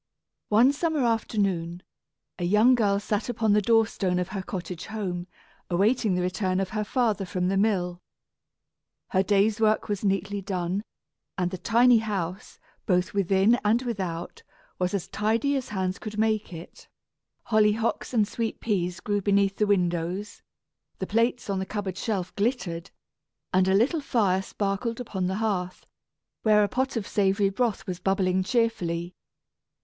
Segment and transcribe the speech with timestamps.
[0.49, 1.83] One summer afternoon,
[2.39, 5.27] a young girl sat upon the door stone of her cottage home,
[5.69, 8.01] awaiting the return of her father from the mill.
[9.09, 10.81] Her day's work was neatly done,
[11.37, 14.41] and the tiny house, both within and without,
[14.79, 16.87] was as tidy as hands could make it;
[17.51, 20.41] hollyhocks and sweet peas grew beneath the windows;
[20.97, 22.89] the plates on the cupboard shelf glittered;
[23.53, 25.85] and a little fire sparkled upon the hearth,
[26.41, 29.13] where a pot of savory broth was bubbling cheerfully.